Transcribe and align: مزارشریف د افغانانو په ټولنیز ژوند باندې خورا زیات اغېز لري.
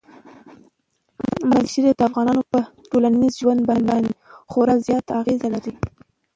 مزارشریف 1.49 1.95
د 1.97 2.01
افغانانو 2.09 2.41
په 2.51 2.59
ټولنیز 2.89 3.33
ژوند 3.41 3.61
باندې 3.69 4.15
خورا 4.51 4.75
زیات 4.87 5.05
اغېز 5.19 5.39
لري. 5.53 5.73